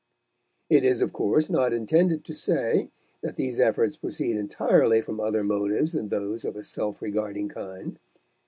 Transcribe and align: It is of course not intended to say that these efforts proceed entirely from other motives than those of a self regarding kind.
It 0.67 0.83
is 0.83 1.03
of 1.03 1.13
course 1.13 1.47
not 1.47 1.73
intended 1.73 2.25
to 2.25 2.33
say 2.33 2.89
that 3.21 3.35
these 3.35 3.59
efforts 3.59 3.95
proceed 3.95 4.35
entirely 4.35 4.99
from 4.99 5.19
other 5.19 5.43
motives 5.43 5.91
than 5.91 6.09
those 6.09 6.43
of 6.43 6.55
a 6.55 6.63
self 6.63 7.03
regarding 7.03 7.49
kind. 7.49 7.99